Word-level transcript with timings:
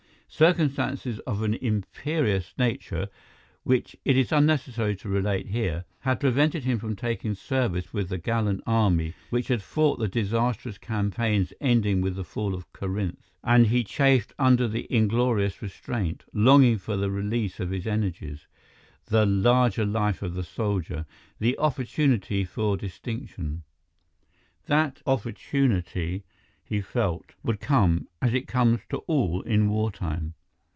Circumstances 0.33 1.19
of 1.27 1.41
an 1.41 1.55
imperious 1.55 2.53
nature, 2.57 3.09
which 3.63 3.97
it 4.05 4.15
is 4.17 4.31
unnecessary 4.31 4.95
to 4.95 5.09
relate 5.09 5.47
here, 5.47 5.83
had 5.99 6.21
prevented 6.21 6.63
him 6.63 6.79
from 6.79 6.95
taking 6.95 7.35
service 7.35 7.91
with 7.93 8.07
that 8.09 8.23
gallant 8.23 8.63
army 8.65 9.13
which 9.29 9.49
had 9.49 9.61
fought 9.61 9.99
the 9.99 10.07
disastrous 10.07 10.77
campaigns 10.77 11.51
ending 11.59 11.99
with 11.99 12.15
the 12.15 12.23
fall 12.23 12.55
of 12.55 12.71
Corinth, 12.71 13.29
and 13.43 13.67
he 13.67 13.83
chafed 13.83 14.33
under 14.39 14.69
the 14.69 14.87
inglorious 14.89 15.61
restraint, 15.61 16.23
longing 16.33 16.77
for 16.77 16.95
the 16.95 17.11
release 17.11 17.59
of 17.59 17.69
his 17.69 17.85
energies, 17.85 18.47
the 19.07 19.25
larger 19.25 19.85
life 19.85 20.21
of 20.21 20.33
the 20.33 20.45
soldier, 20.45 21.05
the 21.39 21.59
opportunity 21.59 22.45
for 22.45 22.77
distinction. 22.77 23.63
That 24.67 25.01
opportunity, 25.05 26.23
he 26.63 26.79
felt, 26.79 27.33
would 27.43 27.59
come, 27.59 28.07
as 28.21 28.33
it 28.33 28.47
comes 28.47 28.79
to 28.89 28.95
all 28.99 29.41
in 29.41 29.67
wartime. 29.69 30.33